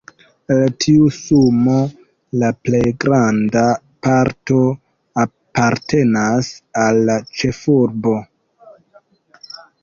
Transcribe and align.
El 0.53 0.61
tiu 0.83 1.09
sumo 1.17 1.73
la 2.43 2.49
plej 2.69 2.81
granda 3.03 3.65
parto 4.07 4.57
apartenas 5.25 6.51
al 6.87 7.01
la 7.11 7.19
ĉefurbo. 7.43 8.17